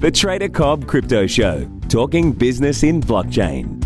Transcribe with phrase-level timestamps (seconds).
[0.00, 3.78] The Trader Cobb Crypto Show, talking business in blockchain.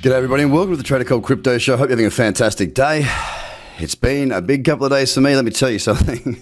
[0.00, 1.76] G'day, everybody, and welcome to the Trader Cobb Crypto Show.
[1.76, 3.04] Hope you're having a fantastic day.
[3.78, 6.40] It's been a big couple of days for me, let me tell you something.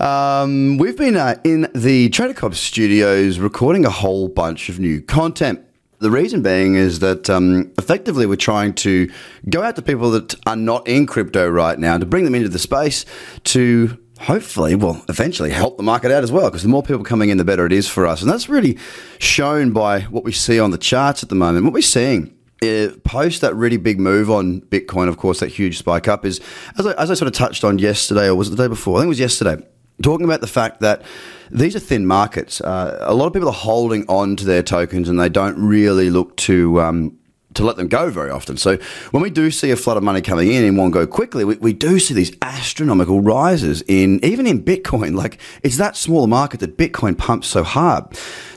[0.00, 5.00] Um, we've been uh, in the Trader Cobb studios recording a whole bunch of new
[5.00, 5.64] content.
[6.02, 9.08] The reason being is that um, effectively we're trying to
[9.48, 12.48] go out to people that are not in crypto right now to bring them into
[12.48, 13.04] the space
[13.44, 16.50] to hopefully, well, eventually help the market out as well.
[16.50, 18.20] Because the more people coming in, the better it is for us.
[18.20, 18.78] And that's really
[19.20, 21.64] shown by what we see on the charts at the moment.
[21.64, 25.78] What we're seeing uh, post that really big move on Bitcoin, of course, that huge
[25.78, 26.40] spike up is,
[26.78, 28.96] as I, as I sort of touched on yesterday, or was it the day before?
[28.96, 29.64] I think it was yesterday
[30.02, 31.02] talking about the fact that
[31.50, 32.60] these are thin markets.
[32.60, 36.10] Uh, a lot of people are holding on to their tokens and they don't really
[36.10, 36.80] look to.
[36.80, 37.18] Um,
[37.54, 38.56] to let them go very often.
[38.56, 38.78] So
[39.10, 41.56] when we do see a flood of money coming in and one go quickly, we,
[41.56, 45.12] we do see these astronomical rises in even in Bitcoin.
[45.22, 48.04] Like it's that smaller market that Bitcoin pumps so hard.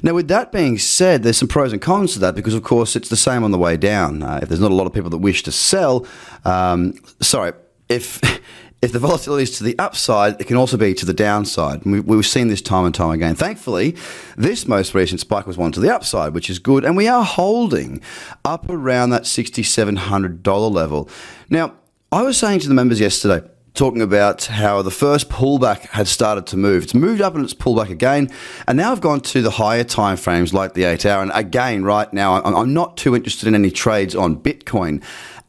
[0.02, 2.96] Now, with that being said, there's some pros and cons to that because, of course,
[2.96, 4.24] it's the same on the way down.
[4.24, 6.08] Uh, if there's not a lot of people that wish to sell,
[6.44, 7.52] um, sorry,
[7.88, 8.22] if
[8.86, 11.84] if the volatility is to the upside, it can also be to the downside.
[11.86, 13.34] We, have seen this time and time again.
[13.34, 13.96] Thankfully,
[14.38, 16.86] this most recent spike was one to the upside, which is good.
[16.86, 18.00] And we are holding
[18.46, 21.10] up around that $6,700 level.
[21.50, 21.74] Now,
[22.12, 26.46] I was saying to the members yesterday, talking about how the first pullback had started
[26.48, 26.84] to move.
[26.84, 28.32] It's moved up and it's pulled back again.
[28.68, 31.22] And now I've gone to the higher time frames like the eight hour.
[31.22, 35.04] And again, right now, I'm not too interested in any trades on Bitcoin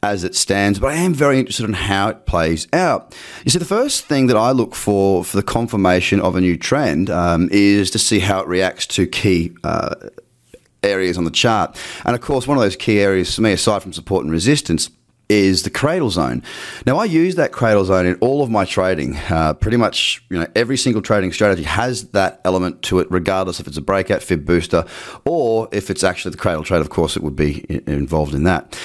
[0.06, 3.14] as it stands, but I am very interested in how it plays out.
[3.44, 6.56] You see, the first thing that I look for for the confirmation of a new
[6.56, 9.52] trend um, is to see how it reacts to key.
[9.64, 9.94] Uh,
[10.82, 11.76] areas on the chart.
[12.04, 14.88] And of course, one of those key areas for me, aside from support and resistance,
[15.28, 16.42] is the cradle zone.
[16.86, 19.16] Now, I use that cradle zone in all of my trading.
[19.16, 23.58] Uh, pretty much, you know, every single trading strategy has that element to it, regardless
[23.58, 24.84] if it's a breakout fib booster
[25.24, 26.80] or if it's actually the cradle trade.
[26.80, 28.78] Of course, it would be involved in that.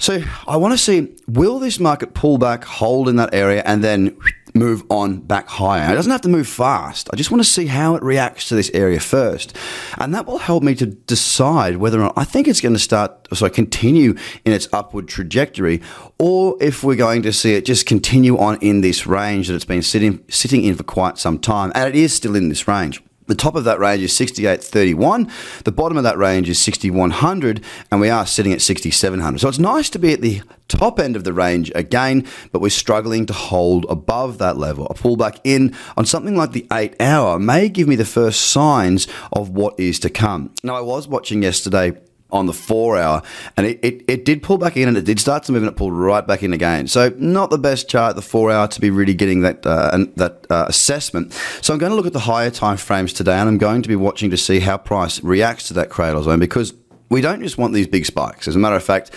[0.00, 3.84] So I want to see will this market pull back, hold in that area, and
[3.84, 4.16] then
[4.54, 5.92] move on back higher.
[5.92, 7.10] It doesn't have to move fast.
[7.12, 9.56] I just want to see how it reacts to this area first.
[9.98, 12.80] And that will help me to decide whether or not I think it's going to
[12.80, 15.82] start, so continue in its upward trajectory,
[16.18, 19.64] or if we're going to see it just continue on in this range that it's
[19.64, 21.70] been sitting, sitting in for quite some time.
[21.74, 23.02] And it is still in this range.
[23.30, 25.30] The top of that range is 6831.
[25.62, 29.38] The bottom of that range is 6100, and we are sitting at 6700.
[29.38, 32.70] So it's nice to be at the top end of the range again, but we're
[32.70, 34.86] struggling to hold above that level.
[34.86, 39.06] A pullback in on something like the eight hour may give me the first signs
[39.32, 40.52] of what is to come.
[40.64, 41.92] Now, I was watching yesterday
[42.32, 43.22] on the four hour,
[43.56, 45.70] and it, it, it, did pull back in and it did start to move and
[45.70, 46.86] it pulled right back in again.
[46.86, 50.46] So not the best chart, the four hour, to be really getting that uh, that
[50.50, 51.32] uh, assessment.
[51.62, 53.88] So I'm going to look at the higher time frames today, and I'm going to
[53.88, 56.74] be watching to see how price reacts to that cradle zone because
[57.08, 58.48] we don't just want these big spikes.
[58.48, 59.10] As a matter of fact.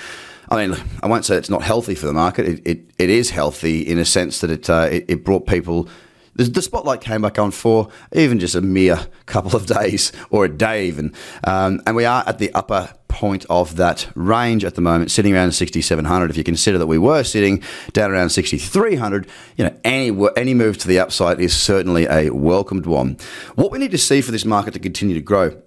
[0.50, 2.45] I mean, I won't say it's not healthy for the market.
[2.45, 5.88] It, it, it is healthy in a sense that it, uh, it, it brought people
[6.35, 10.45] the, the spotlight came back on for even just a mere couple of days or
[10.45, 11.13] a day even.
[11.44, 15.35] Um, and we are at the upper point of that range at the moment, sitting
[15.35, 16.31] around 6,700.
[16.31, 17.63] If you consider that we were sitting
[17.94, 22.88] down around 6,300, you know, any, any move to the upside is certainly a welcomed
[22.88, 23.18] one.
[23.53, 25.62] What we need to see for this market to continue to grow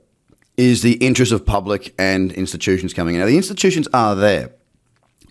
[0.57, 3.21] is the interest of public and institutions coming in.
[3.21, 4.51] Now, the institutions are there.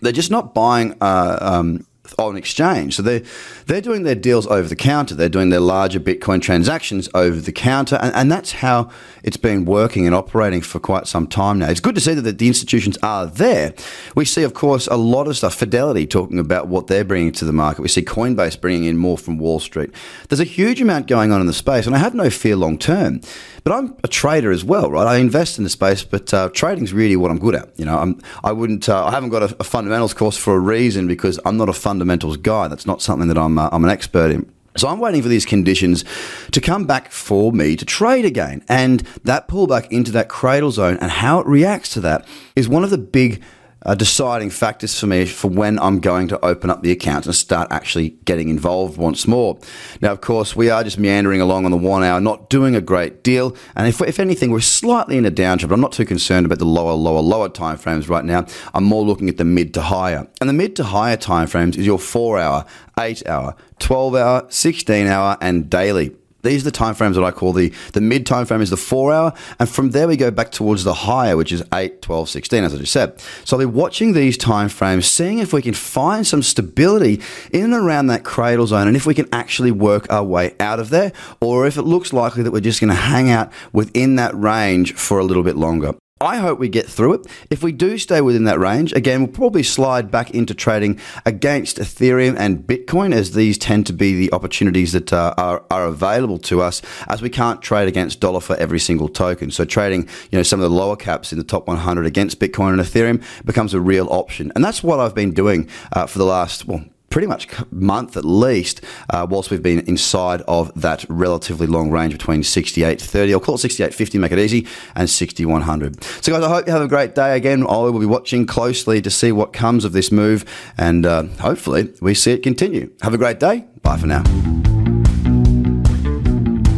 [0.00, 1.86] They're just not buying uh, um,
[2.18, 2.96] on exchange.
[2.96, 3.22] So they're,
[3.66, 5.14] they're doing their deals over the counter.
[5.14, 7.96] They're doing their larger Bitcoin transactions over the counter.
[7.96, 8.90] And, and that's how
[9.22, 11.68] it's been working and operating for quite some time now.
[11.68, 13.74] It's good to see that the, institutions are there.
[14.14, 15.54] We see, of course, a lot of stuff.
[15.54, 17.82] Fidelity talking about what they're bringing to the market.
[17.82, 19.90] We see Coinbase bringing in more from Wall Street.
[20.28, 22.78] There's a huge amount going on in the space, and I have no fear long
[22.78, 23.20] term.
[23.66, 25.08] But I'm a trader as well, right?
[25.08, 27.76] I invest in the space, but uh, trading's really what I'm good at.
[27.76, 30.60] You know, I'm, I wouldn't, uh, I haven't got a, a fundamentals course for a
[30.60, 32.68] reason because I'm not a fund fundamentals guy.
[32.68, 34.52] That's not something that I'm, uh, I'm an expert in.
[34.76, 36.04] So I'm waiting for these conditions
[36.50, 38.62] to come back for me to trade again.
[38.68, 42.84] And that pullback into that cradle zone and how it reacts to that is one
[42.84, 43.42] of the big
[43.86, 47.34] uh, deciding factors for me for when I'm going to open up the account and
[47.34, 49.58] start actually getting involved once more.
[50.02, 52.80] Now, of course, we are just meandering along on the one hour, not doing a
[52.80, 53.56] great deal.
[53.76, 56.58] And if, if anything, we're slightly in a downtrend, but I'm not too concerned about
[56.58, 58.44] the lower, lower, lower time frames right now.
[58.74, 60.26] I'm more looking at the mid to higher.
[60.40, 62.64] And the mid to higher time frames is your four hour,
[62.98, 66.16] eight hour, 12 hour, 16 hour, and daily.
[66.46, 69.12] These are the timeframes that I call the, the mid time frame is the four
[69.12, 69.32] hour.
[69.58, 72.74] And from there, we go back towards the higher, which is 8, 12, 16, as
[72.74, 73.20] I just said.
[73.44, 77.20] So I'll be watching these timeframes, seeing if we can find some stability
[77.52, 80.78] in and around that cradle zone and if we can actually work our way out
[80.78, 84.16] of there, or if it looks likely that we're just going to hang out within
[84.16, 85.94] that range for a little bit longer.
[86.18, 87.26] I hope we get through it.
[87.50, 91.76] If we do stay within that range, again, we'll probably slide back into trading against
[91.76, 96.38] Ethereum and Bitcoin, as these tend to be the opportunities that uh, are, are available
[96.38, 99.50] to us, as we can't trade against dollar for every single token.
[99.50, 102.70] So trading, you know, some of the lower caps in the top 100 against Bitcoin
[102.70, 106.24] and Ethereum becomes a real option, and that's what I've been doing uh, for the
[106.24, 108.80] last well pretty much month at least,
[109.10, 113.58] uh, whilst we've been inside of that relatively long range between 68.30, I'll call it
[113.58, 116.02] 68.50, make it easy, and 6100.
[116.04, 117.36] So, guys, I hope you have a great day.
[117.36, 120.44] Again, I will be watching closely to see what comes of this move,
[120.76, 122.90] and uh, hopefully we see it continue.
[123.02, 123.64] Have a great day.
[123.82, 124.55] Bye for now.